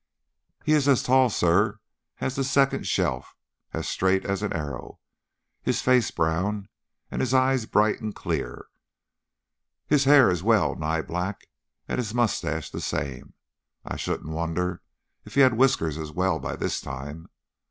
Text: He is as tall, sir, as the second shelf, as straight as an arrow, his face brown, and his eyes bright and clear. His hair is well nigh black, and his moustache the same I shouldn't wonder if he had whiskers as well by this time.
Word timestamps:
He 0.65 0.73
is 0.73 0.87
as 0.87 1.03
tall, 1.03 1.29
sir, 1.29 1.77
as 2.19 2.35
the 2.35 2.43
second 2.43 2.87
shelf, 2.87 3.35
as 3.71 3.87
straight 3.87 4.25
as 4.25 4.41
an 4.41 4.51
arrow, 4.51 4.97
his 5.61 5.83
face 5.83 6.09
brown, 6.09 6.69
and 7.11 7.21
his 7.21 7.35
eyes 7.35 7.67
bright 7.67 8.01
and 8.01 8.15
clear. 8.15 8.65
His 9.85 10.05
hair 10.05 10.31
is 10.31 10.41
well 10.41 10.73
nigh 10.73 11.03
black, 11.03 11.45
and 11.87 11.99
his 11.99 12.15
moustache 12.15 12.71
the 12.71 12.81
same 12.81 13.35
I 13.85 13.95
shouldn't 13.95 14.33
wonder 14.33 14.81
if 15.23 15.35
he 15.35 15.41
had 15.41 15.53
whiskers 15.55 15.99
as 15.99 16.11
well 16.11 16.39
by 16.39 16.55
this 16.55 16.81
time. 16.81 17.27